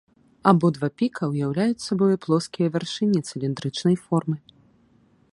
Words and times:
Абодва 0.51 0.87
піка 1.01 1.23
ўяўляюць 1.33 1.83
сабою 1.87 2.15
плоскія 2.23 2.67
вяршыні 2.75 3.21
цыліндрычнай 3.27 3.97
формы. 4.07 4.37